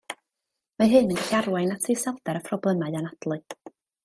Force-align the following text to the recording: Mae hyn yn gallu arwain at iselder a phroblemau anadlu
Mae 0.81 0.89
hyn 0.93 1.13
yn 1.15 1.19
gallu 1.19 1.37
arwain 1.41 1.75
at 1.75 1.85
iselder 1.95 2.41
a 2.41 2.45
phroblemau 2.49 2.99
anadlu 3.03 3.41